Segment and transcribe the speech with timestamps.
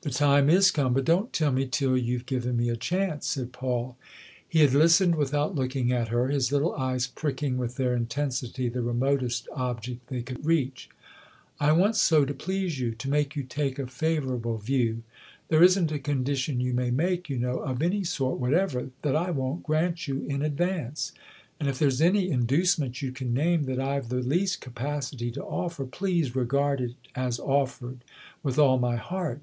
[0.02, 3.52] "The time is come, but don't tell me till you've given me a chance," said
[3.52, 3.98] Paul.
[4.48, 8.80] He had listened without looking at her, his little eyes pricking with their intensity the
[8.80, 10.88] remotest object they could reach."
[11.60, 15.02] I want so to please you to make you take a favourable view.
[15.48, 19.30] There isn't a condition you may make, you know, of any sort whatever, that I
[19.30, 21.12] won't grant you in advance.
[21.58, 25.44] And if there's any induce ment you can name that I've the least capacity to
[25.44, 28.02] offer, please regard it as offered
[28.42, 29.42] with all my heart.